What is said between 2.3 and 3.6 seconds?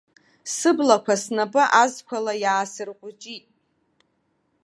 иаасырҟәыҷит.